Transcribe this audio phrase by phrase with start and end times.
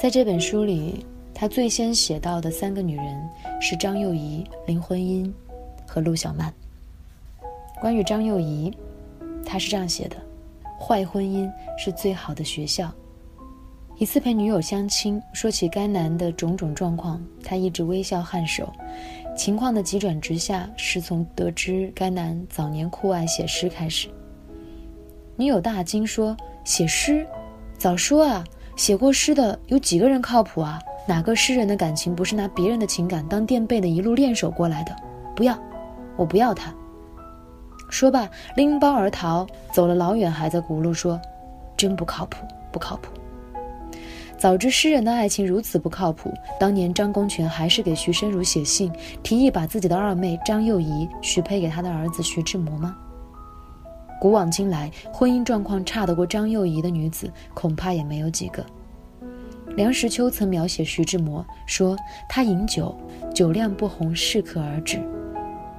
[0.00, 5.30] 在这本书里，他最先写到的三个女人是张幼仪、林徽因
[5.86, 6.50] 和陆小曼。
[7.82, 8.72] 关于张幼仪，
[9.44, 10.16] 他是这样写的
[10.80, 12.90] ：“坏婚姻是最好的学校。”
[14.00, 18.72] 一次陪女友相亲，说起该男的种种状况，他一直微笑颔首。
[19.36, 24.08] 情况的急转直下是从得知该男早年酷爱写诗开始。
[25.36, 27.26] 女友大惊说：“写诗？
[27.76, 28.42] 早说啊！”
[28.80, 30.80] 写过诗的有几个人靠谱啊？
[31.06, 34.96] 哪个诗人的感情不是拿别人的情感当垫背的，一路练手过来的？
[35.36, 35.54] 不要，
[36.16, 36.72] 我不要他。
[37.90, 41.20] 说罢，拎包而逃，走了老远，还在咕噜说
[41.76, 42.38] ：“真不靠谱，
[42.72, 43.12] 不靠谱。”
[44.38, 48.90] 早知诗人的爱情如此不靠谱，当年张公权还是给徐申如写信，
[49.22, 52.96] 提议把自己的二妹张幼仪许配给他的儿子徐志摩吗？
[54.20, 58.62] 古往今来，婚姻状况差得过张幼仪的女子，恐怕也没有几个。
[59.76, 61.96] 梁实秋曾描写徐志摩说
[62.28, 62.94] ：“他饮酒，
[63.34, 64.98] 酒量不红，适可而止；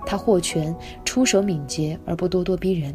[0.08, 2.92] 他获拳，出手敏捷而不咄咄逼人；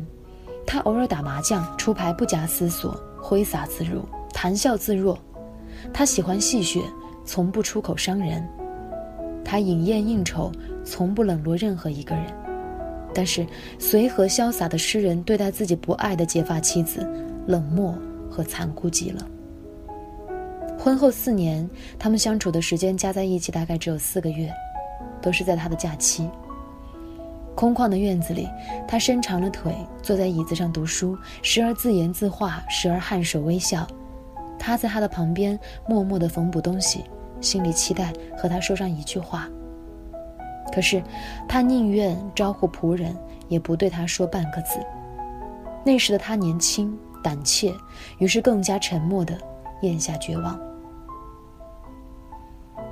[0.66, 5.16] 他偶尔打麻将，出牌不假思索，挥洒自如，谈笑自若；
[5.92, 6.82] 他喜欢戏谑，
[7.24, 8.42] 从不出口伤人；
[9.44, 10.50] 他饮宴应酬，
[10.82, 12.24] 从不冷落任何一个人。”
[13.16, 13.46] 但是，
[13.78, 17.00] 随和潇洒的诗人对待自己不爱的结发妻子，
[17.46, 17.96] 冷漠
[18.30, 19.26] 和残酷极了。
[20.78, 21.66] 婚后四年，
[21.98, 24.52] 他们相处的时间加在一起大概只有四个月，
[25.22, 26.28] 都是在他的假期。
[27.54, 28.46] 空旷的院子里，
[28.86, 33.86] 他伸长了腿，坐在椅子上读书，时而自言自话，时而颔首微笑。
[34.58, 35.58] 他在他的旁边
[35.88, 37.04] 默默地缝补东西，
[37.40, 39.48] 心里期待和他说上一句话。
[40.76, 41.02] 可是，
[41.48, 43.16] 他宁愿招呼仆人，
[43.48, 44.78] 也不对他说半个字。
[45.82, 47.74] 那时的他年轻胆怯，
[48.18, 49.38] 于是更加沉默地
[49.80, 50.60] 咽下绝望。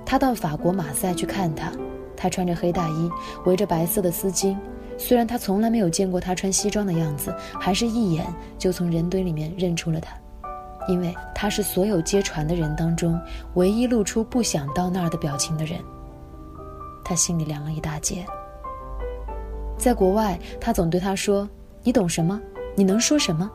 [0.07, 1.71] 他到法国马赛去看他，
[2.17, 3.11] 他穿着黑大衣，
[3.45, 4.57] 围着白色的丝巾。
[4.97, 8.25] 虽然他从来没有见过他穿西装的样子，还是一眼
[8.57, 10.17] 就从人堆里面认出了他，
[10.89, 13.21] 因为他是所有接船的人当中
[13.57, 15.79] 唯一露出不想到那儿的表情的人。
[17.05, 18.25] 他心里凉了一大截。
[19.77, 21.49] 在国外，他总对他说
[21.83, 22.41] ：“你懂什么？
[22.75, 23.51] 你能说什么？”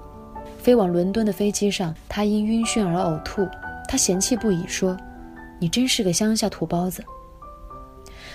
[0.60, 3.48] 飞往伦敦的飞机上，他因晕眩而呕吐，
[3.88, 4.96] 他嫌弃不已，说
[5.60, 7.04] ：“你真是个乡下土包子。”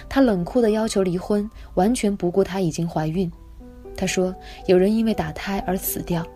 [0.08, 3.30] 他冷酷地要求离婚，完全不顾她已经怀孕。
[3.96, 4.34] 他说
[4.66, 6.26] ：“有人因为打胎而死掉。”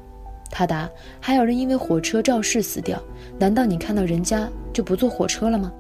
[0.51, 0.89] 他答
[1.21, 3.03] ：“还有人因为火车肇事死掉。
[3.39, 5.73] 难道你看到人家就不坐火车了吗？”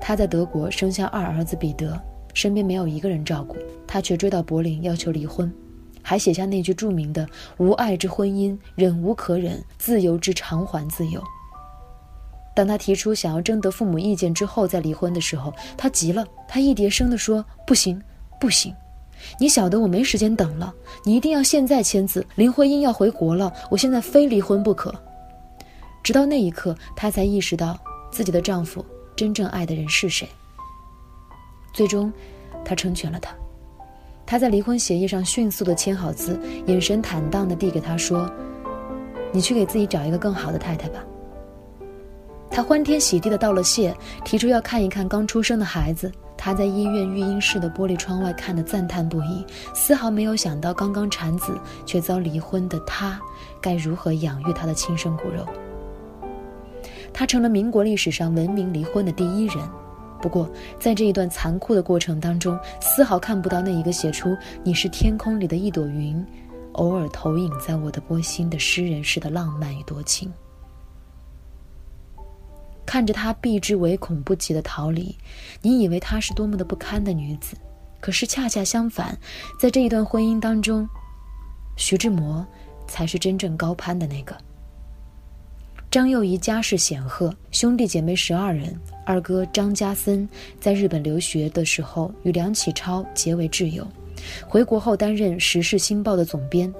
[0.00, 2.00] 他在德国生下二儿子彼得。
[2.34, 3.56] 身边没有一个人照顾，
[3.86, 5.52] 他却追到柏林要求离婚，
[6.02, 7.28] 还写下那句著名的
[7.58, 11.22] “无爱之婚姻，忍无可忍；自由之偿还自由。”
[12.54, 18.02] 当他提出想要征得父母意见之后再离婚的时候，他急了，他一叠声地说：“不行，
[18.40, 18.74] 不行！
[19.38, 20.74] 你晓得我没时间等了，
[21.04, 22.26] 你一定要现在签字。
[22.36, 24.94] 林徽因要回国了，我现在非离婚不可。”
[26.02, 27.78] 直到那一刻，她才意识到
[28.10, 28.84] 自己的丈夫
[29.14, 30.28] 真正爱的人是谁。
[31.78, 32.12] 最终，
[32.64, 33.32] 他成全了他。
[34.26, 38.28] 他在离婚协议上迅速的签好字，眼神坦荡的递给他说
[39.30, 40.98] ：“你去给自己找一个更好的太太吧。”
[42.50, 46.10] 他欢天喜地的道了谢，提出要看一看刚出生的孩子。
[46.36, 51.56] 他在医院育婴室的玻璃窗外看得赞叹不已，丝毫没有想到刚刚产子
[51.86, 53.20] 却遭离婚的他，
[53.60, 55.46] 该如何养育他的亲生骨肉。
[57.12, 59.58] 他成了民国历史上闻名离婚的第一人。
[60.20, 66.24] 不过，在这一段残酷的过程当中，丝毫看不到那一个写出“你是天空里的一朵云，
[66.72, 70.32] 偶尔投影在我的波心”的诗人式的浪漫与多情。
[72.84, 75.16] 看着她避之唯恐不及的逃离，
[75.62, 77.56] 你以为她是多么的不堪的女子，
[78.00, 79.16] 可是恰恰相反，
[79.60, 80.88] 在这一段婚姻当中，
[81.76, 82.46] 徐志摩
[82.86, 84.36] 才是真正高攀的那个。
[85.90, 88.78] 张幼仪家世显赫，兄弟姐妹十二人。
[89.06, 90.28] 二哥张家森
[90.60, 93.86] 在日本留学的时候与梁启超结为挚友，
[94.46, 96.70] 回国后担任《时事新报》的总编，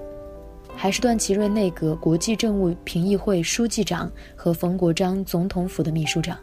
[0.76, 6.36] 还是段祺瑞内阁国际政务评议会书记长和冯国璋总统府的秘书长。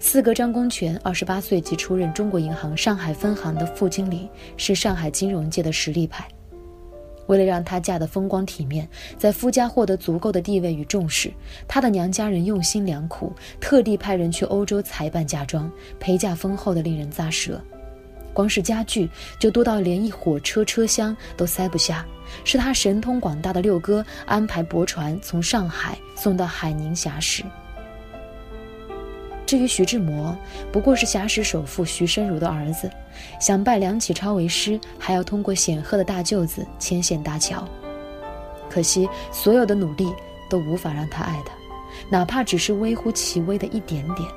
[0.00, 6.26] 四哥张公权二十八岁即出任中国银行上海分行的副经理，是上海金融界的实力派。
[7.26, 8.88] 为了让她嫁得风光体面，
[9.18, 11.32] 在夫家获得足够的地位与重视，
[11.68, 17.60] 她的娘家人用心良苦，特地派人去欧洲裁办嫁妆，陪嫁丰厚的令人咂舌。
[18.32, 19.08] 光是家具
[19.38, 22.04] 就多到连一火车车厢都塞不下，
[22.44, 27.42] 是他神通广大的六哥安排驳船从上海送到海宁峡时。
[29.46, 30.36] 至于徐志摩，
[30.72, 32.90] 不过是侠石首富徐申如的儿子，
[33.40, 37.66] 想拜梁启超为师，还要通过显赫的大舅子牵线搭桥。
[38.68, 40.12] 可惜，所有的努力
[40.50, 41.52] 都无法让他爱他，
[42.10, 44.28] 哪怕只是微乎其微的一点点。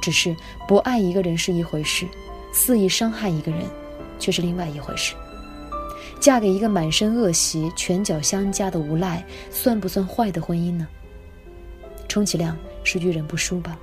[0.00, 0.34] 只是
[0.66, 2.06] 不爱一个人是一回事，
[2.52, 3.62] 肆意伤害一个人，
[4.18, 5.14] 却是另外一回事。
[6.18, 10.88] 嫁给一个满身恶习、拳脚相加的无赖，算不算坏的婚姻呢？
[12.14, 13.76] 充其量是遇人不淑吧。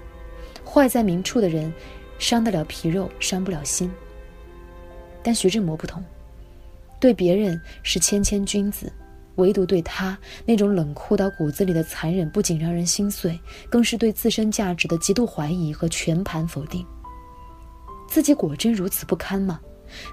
[0.65, 1.69] 坏在明处的人，
[2.17, 3.91] 伤得了皮肉，伤不了心。
[5.21, 6.01] 但徐志摩不同，
[6.97, 8.89] 对别人是谦谦君子，
[9.35, 13.37] 唯独对他那种冷酷到骨子里的残忍，不仅让人心碎，
[13.69, 16.87] 更是对自身价值的极度怀疑和全盘否定。
[18.07, 19.59] 自己果真如此不堪吗？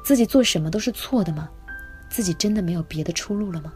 [0.04, 1.48] 自己做什么都是错的吗？
[2.10, 3.72] 自己真的没有别的出路了吗？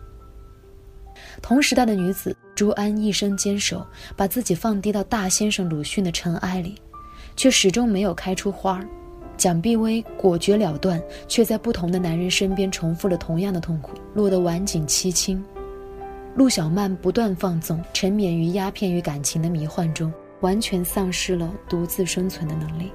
[1.40, 3.86] 同时代的女子朱安一生坚守，
[4.16, 6.74] 把自己放低到大先生鲁迅的尘埃里，
[7.36, 8.86] 却始终没有开出花儿。
[9.36, 15.42] 蒋碧薇果决了断，却在不同的男人身边重复了同样的痛苦，落得晚景凄清。
[16.34, 22.92] 陆小曼不断放纵，沉湎于鸦片与感情的迷幻中，完全丧失了独自生存的能力。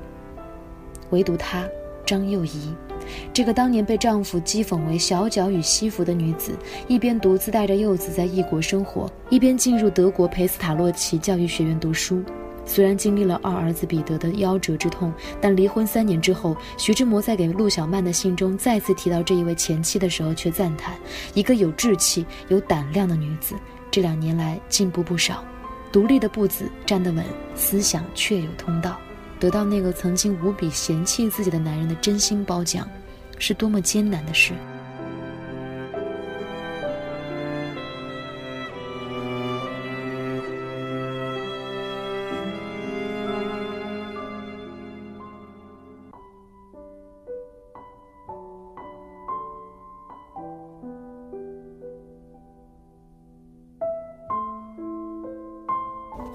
[1.09, 1.67] 唯独她，
[2.05, 2.73] 张幼仪。
[3.33, 6.57] 这个当年被丈夫讥讽为小脚与西服的女子，
[6.87, 12.23] 一边独自带着幼子在异国生活，一边进入德国佩斯塔洛奇教育学院读书。
[12.65, 20.93] 虽然经历了二儿子彼得的夭折之痛，但离婚三年之后，徐志摩在给陆小曼的信中再次提到这一位前妻的时候，却赞叹：
[21.33, 23.55] 一个有志气、有胆量的女子，
[23.89, 25.41] 这两年来进步不少，
[25.93, 27.23] 独立的步子站得稳，
[27.55, 28.97] 思想确有通道。
[29.39, 32.89] 得到那个曾经无比嫌弃自己的男人的真心褒奖，
[33.37, 34.53] 是多么艰难的事。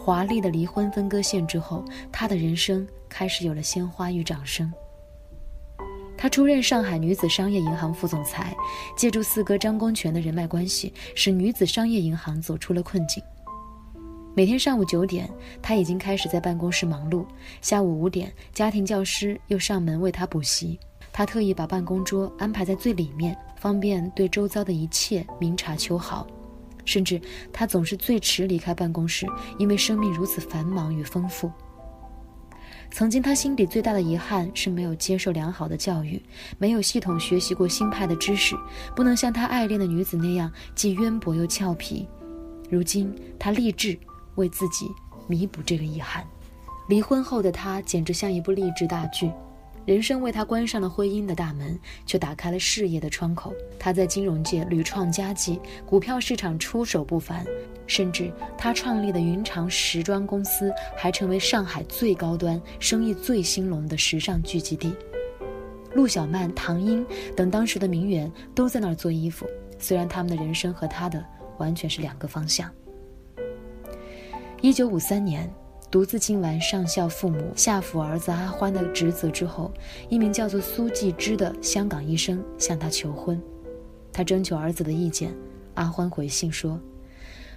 [0.04, 4.68] 华丽的离婚分割线之后，他的人生开始有了鲜花与掌声。
[6.18, 8.52] 他出任上海女子商业银行副总裁，
[8.96, 13.22] 借助四哥张公权的人脉关系，使女子商业银行走出了困境。
[14.34, 15.30] 每天上午九点，
[15.62, 17.24] 他已经开始在办公室忙碌；
[17.60, 20.80] 下午五点，家庭教师又上门为他补习。
[21.12, 26.26] 他特意把办公桌安排在最里面，方便对周遭的一切明察秋毫。
[26.84, 27.20] 甚至
[27.52, 29.26] 他总是最迟离开办公室，
[29.58, 31.50] 因为生命如此繁忙与丰富。
[32.90, 36.22] 曾经他心底最大的遗憾是没有接受良好的教育，
[36.58, 38.54] 没有系统学习过新派的知识，
[38.94, 42.06] 不能像他爱恋的女子那样既渊博又俏皮。
[42.68, 43.98] 如今他立志
[44.34, 44.90] 为自己
[45.26, 46.22] 弥补这个遗憾。
[46.88, 49.30] 离婚后的他简直像一部励志大剧。
[49.84, 53.52] 人生为他关上了婚姻的大门，却打开了事业的窗口。
[53.78, 57.44] 他在金融界屡创佳绩，股票市场出手不凡，
[57.86, 64.94] 甚至他创立的云长时装公司还成为上海最高端、生意最兴隆的时尚聚集地。
[65.94, 67.04] 陆小曼、唐英
[67.36, 69.46] 等当时的名媛都在那儿做衣服，
[69.80, 71.24] 虽然他们的人生和他的
[71.58, 72.70] 完全是两个方向。
[74.60, 75.52] 一九五三年。
[75.92, 79.70] 独自尽完上孝父母、下抚儿子阿欢的职责之后，
[80.08, 83.38] 一名叫做苏继之的香港医生向他求婚。
[84.10, 85.34] 他征求儿子的意见，
[85.74, 86.80] 阿欢回信说：“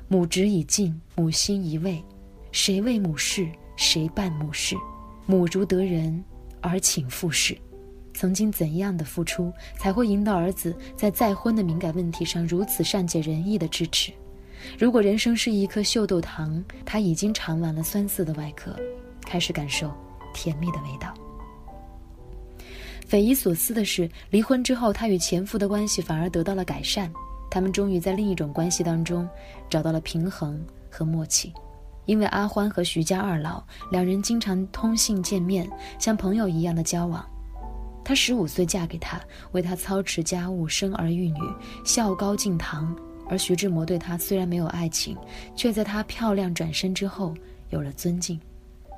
[0.10, 2.04] 母职已尽，母心已慰，
[2.52, 4.76] 谁为母事，谁办母事。
[5.26, 6.22] 母如得人，
[6.60, 7.58] 儿请复事。
[8.14, 14.12] 曾经怎样的付出，才会赢得儿子在再婚的敏感问题上如此善解人意的支持？”
[14.78, 18.76] 如果人生是一颗秀豆糖，他已经尝完了酸涩的外壳，
[19.26, 19.92] 开始感受
[20.34, 21.14] 甜蜜的味道。
[23.08, 27.12] 匪夷所思的是，离婚之后，他与前夫的关系反而得到了改善。
[27.52, 29.30] 他们终于在另一种关系当中
[29.70, 31.54] 找到了平衡和默契。
[32.06, 37.26] 因为阿欢和徐家二老两人经常通信见面，像朋友一样的交往。
[38.04, 39.20] 她十五岁嫁给他，
[39.52, 41.40] 为他操持家务、生儿育女，
[41.84, 42.96] 孝高敬堂。
[43.30, 45.18] 而徐志摩对她虽然没有爱情，
[45.56, 47.34] 却在她漂亮转身之后
[47.70, 48.40] 有了尊敬。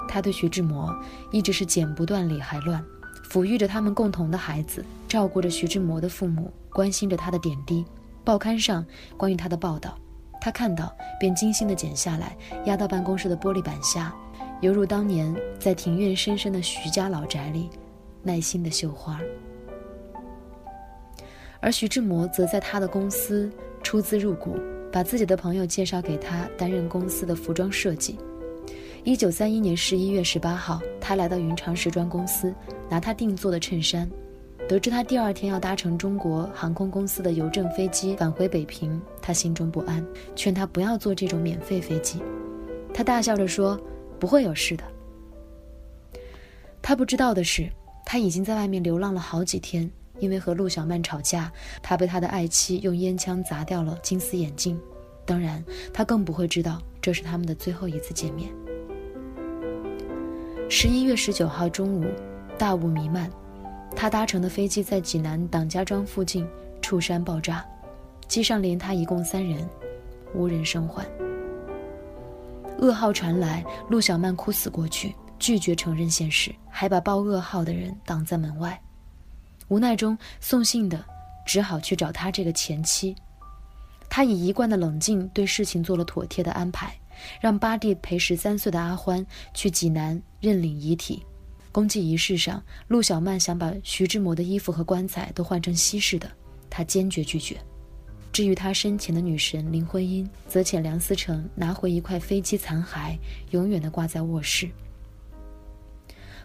[0.08, 0.96] 他对徐志摩
[1.32, 2.82] 一直是剪不断理还乱，
[3.30, 7.84] 抚育着他们共同的孩子，照顾着徐志摩的父母，关心着他的点滴。
[8.24, 8.86] 报刊上
[9.18, 9.98] 关于他的报道，
[10.40, 14.16] 他看到便精心的剪下来，压到办公室的玻璃板下，
[14.62, 17.70] 犹如当年在庭院深深的徐家老宅里
[18.22, 19.20] 耐心的绣花。
[21.60, 23.52] 而徐志摩则在他的公司。
[23.88, 24.58] 出资入股，
[24.92, 28.18] 把自己的朋友介绍给他担任公司的服装设计。
[29.06, 32.54] 一九三一年十一月十八号，他来到云长时装公司
[32.90, 34.06] 拿他定做的衬衫，
[34.68, 42.22] 得知他第二天要搭乘中国航空公司的邮政飞机返回北平，他心中不安，劝他不要坐这种免费飞机。
[42.94, 43.80] 他大笑着说
[44.20, 44.84] ：“不会有事的。”
[46.84, 47.72] 他不知道的是，
[48.06, 54.80] 他已经在外面流浪了好几天，因为和陆小曼吵架，他被他的爱妻用烟枪砸掉了金丝眼镜。
[55.26, 58.50] 当然，他更不会知道这是他们的最后一次见面。
[60.70, 62.06] 十一月十九号中午，
[62.58, 63.30] 大雾弥漫，
[63.96, 66.48] 他搭乘的飞机在济南党家庄附近
[66.82, 67.66] 触山爆炸，
[68.28, 69.68] 机上连他一共三人，
[70.34, 71.06] 无人生还。
[72.80, 78.80] 噩耗传来，陆小曼哭死过去，拒绝承认现实，还把报噩耗的人挡在门外。
[79.70, 81.04] 无奈中，送信的
[81.46, 83.16] 只好去找他这个前妻。
[84.10, 86.98] 他以一贯的冷静对事情做了妥帖的安排，
[87.42, 91.26] 让八弟陪十三岁的阿欢去济南认领遗体。
[91.72, 96.32] 公祭仪式上，陆小曼想把徐志摩的衣服和棺材都换成西式的，
[96.70, 97.60] 他坚决拒绝。
[98.32, 103.18] 至于他生前的女神林徽因，则遣梁思成拿回一块飞机残骸，
[103.52, 104.70] 永远地挂在卧室。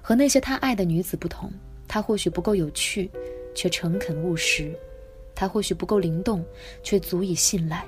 [0.00, 1.50] 和那些他爱的女子不同，
[1.92, 3.10] 他或许不够有趣，
[3.54, 4.72] 却诚恳务实。
[5.34, 6.42] 他或许不够灵动，
[6.82, 7.84] 却足以信赖；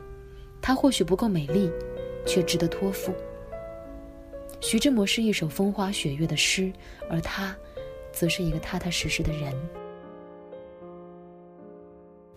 [0.61, 1.71] 他或许不够美丽，
[2.27, 3.15] 却值得托付。
[4.61, 6.71] 徐志摩是一首风花雪月的诗，
[7.09, 7.57] 而他，
[8.13, 9.55] 则是一个踏踏实实的人。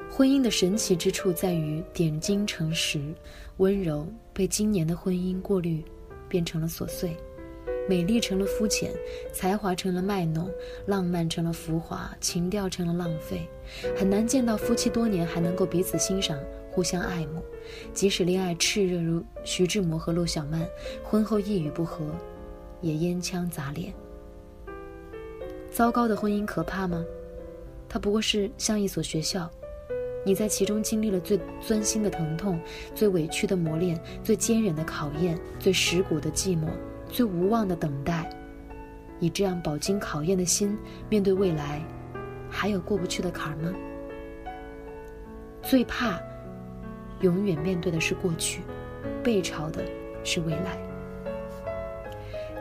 [0.10, 3.14] 婚姻的神奇之处在于点睛成石，
[3.58, 5.84] 温柔被今年的婚姻过滤，
[6.30, 7.14] 变成了琐碎。
[7.88, 8.92] 美丽成了肤浅，
[9.32, 10.50] 才华成了卖弄，
[10.86, 13.48] 浪漫成了浮华，情调成了浪费。
[13.96, 16.38] 很难见到夫妻多年还能够彼此欣赏、
[16.70, 17.42] 互相爱慕。
[17.94, 20.68] 即使恋爱炽热如徐志摩和陆小曼，
[21.04, 22.06] 婚后一语不合，
[22.82, 23.94] 也烟枪砸脸。
[25.72, 27.06] 糟糕的婚姻可怕吗？
[27.88, 29.50] 它不过是像一所学校，
[30.26, 32.60] 你在其中经历了最钻心的疼痛、
[32.94, 36.68] 最委屈的磨练、最坚忍的考验、最蚀骨的寂寞。
[37.10, 38.30] 最无望的等待，
[39.20, 40.78] 以这样饱经考验的心
[41.10, 41.82] 面对未来，
[42.50, 43.74] 还有过不去的坎儿吗？
[45.62, 46.20] 最怕
[47.22, 48.62] 永远面对的是过去，
[49.24, 49.84] 背朝的
[50.24, 50.78] 是未来。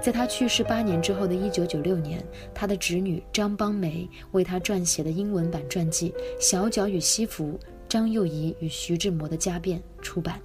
[0.00, 2.24] 在他去世八年之后的一九九六年，
[2.54, 10.40] 他的侄女张邦梅为他撰写的英文版传记《小脚与西服：张幼仪与徐志摩的家变》出版。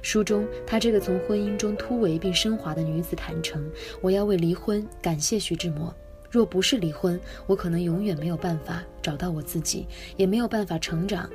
[0.00, 3.70] 书中，她这个从婚姻中突围并升华的女子坦诚
[4.00, 5.94] ：“我要为离婚感谢徐志摩。
[6.30, 11.28] 若不是离婚，我可能永远没有办法找到我自己，也没有办法成长。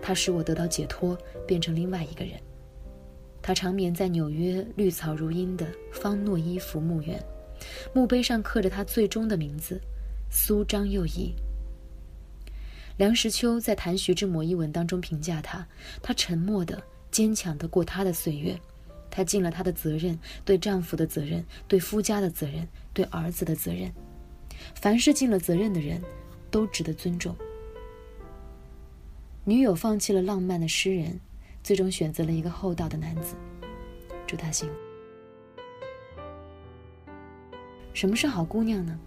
[0.00, 2.34] 他使我得到解脱，变成另外一个人。”
[3.42, 7.22] 他长眠在纽约绿草如茵的方诺伊福墓园，
[7.92, 9.80] 墓碑上刻着他最终的名字：
[10.30, 11.34] 苏张幼仪。
[12.96, 15.66] 梁实秋在谈徐志摩一文当中评价他
[16.00, 16.80] ：“他沉默的。”
[17.14, 18.58] 坚强的过她的岁月，
[19.08, 23.88] 她尽了她的责任，对丈夫的责任，对夫家的责任，对儿子的责任。
[24.74, 26.02] 凡是尽了责任的人，
[26.50, 27.32] 都值得尊重。
[29.44, 31.20] 女友放弃了浪漫的诗人，
[31.62, 33.36] 最终选择了一个厚道的男子。
[34.26, 34.74] 祝他幸福。
[37.92, 38.98] 什么是好姑娘呢？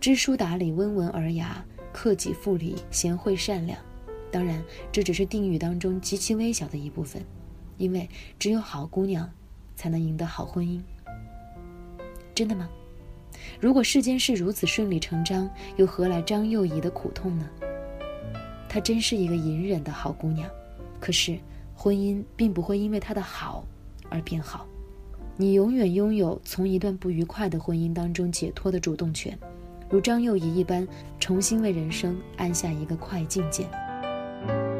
[0.00, 3.78] 知书达理，温文尔雅，克己复礼，贤惠善良。
[4.34, 4.60] 当然，
[4.90, 7.24] 这只是定语当中极其微小的一部分，
[7.78, 9.30] 因为只有好姑娘，
[9.76, 10.80] 才能赢得好婚姻。
[12.34, 12.68] 真的吗？
[13.60, 17.48] 如果世间事如此顺理成章，又何来张幼仪的苦痛呢？
[18.68, 20.50] 她真是一个隐忍的好姑娘，
[20.98, 21.38] 可是
[21.72, 23.64] 婚姻并不会因为她的好
[24.10, 24.66] 而变好。
[25.36, 29.38] 你永远拥有从一段不愉快的婚姻当中解脱的主动权，
[29.88, 30.84] 如张幼仪一般，
[31.20, 33.70] 重新为人生按下一个快进键。
[34.46, 34.73] thank you